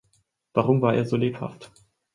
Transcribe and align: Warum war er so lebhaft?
Warum 0.53 0.81
war 0.81 0.95
er 0.95 1.05
so 1.05 1.15
lebhaft? 1.15 1.71